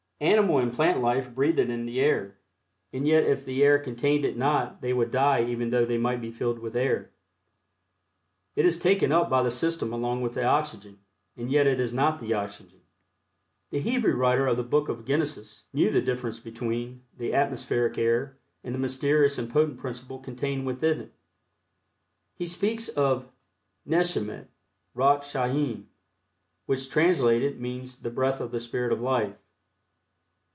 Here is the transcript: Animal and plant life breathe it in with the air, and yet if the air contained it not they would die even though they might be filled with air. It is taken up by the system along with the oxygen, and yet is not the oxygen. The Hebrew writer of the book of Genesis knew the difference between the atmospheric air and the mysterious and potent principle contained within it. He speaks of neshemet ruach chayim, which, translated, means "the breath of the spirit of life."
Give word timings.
Animal 0.21 0.59
and 0.59 0.71
plant 0.71 1.01
life 1.01 1.33
breathe 1.33 1.57
it 1.57 1.71
in 1.71 1.79
with 1.83 1.87
the 1.87 1.99
air, 1.99 2.37
and 2.93 3.07
yet 3.07 3.23
if 3.23 3.43
the 3.43 3.63
air 3.63 3.79
contained 3.79 4.23
it 4.23 4.37
not 4.37 4.79
they 4.79 4.93
would 4.93 5.09
die 5.09 5.43
even 5.43 5.71
though 5.71 5.83
they 5.83 5.97
might 5.97 6.21
be 6.21 6.29
filled 6.29 6.59
with 6.59 6.75
air. 6.75 7.09
It 8.55 8.63
is 8.67 8.77
taken 8.77 9.11
up 9.11 9.31
by 9.31 9.41
the 9.41 9.49
system 9.49 9.91
along 9.91 10.21
with 10.21 10.35
the 10.35 10.43
oxygen, 10.45 10.99
and 11.35 11.49
yet 11.51 11.65
is 11.65 11.91
not 11.91 12.19
the 12.19 12.35
oxygen. 12.35 12.81
The 13.71 13.79
Hebrew 13.79 14.13
writer 14.13 14.45
of 14.45 14.57
the 14.57 14.61
book 14.63 14.89
of 14.89 15.05
Genesis 15.05 15.63
knew 15.73 15.89
the 15.89 16.01
difference 16.03 16.39
between 16.39 17.01
the 17.17 17.33
atmospheric 17.33 17.97
air 17.97 18.37
and 18.63 18.75
the 18.75 18.79
mysterious 18.79 19.39
and 19.39 19.49
potent 19.51 19.79
principle 19.79 20.19
contained 20.19 20.67
within 20.67 21.01
it. 21.01 21.13
He 22.35 22.45
speaks 22.45 22.89
of 22.89 23.31
neshemet 23.89 24.49
ruach 24.95 25.21
chayim, 25.23 25.85
which, 26.67 26.91
translated, 26.91 27.59
means 27.59 28.03
"the 28.03 28.11
breath 28.11 28.39
of 28.39 28.51
the 28.51 28.59
spirit 28.59 28.91
of 28.91 29.01
life." 29.01 29.35